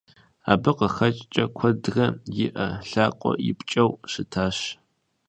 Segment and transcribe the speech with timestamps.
[0.51, 2.07] Абы къыхэкӏкӏэ, куэдрэ
[2.45, 4.57] и ӏэ, лъакъуэ ипкӏэу щытащ.